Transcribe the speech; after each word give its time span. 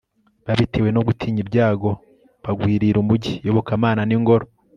babitewe 0.45 0.89
no 0.95 1.01
gutinya 1.07 1.39
ibyago 1.45 1.89
byagwirira 2.41 2.97
umugi, 3.03 3.33
iyobokamana, 3.43 4.01
n'ingoro 4.05 4.45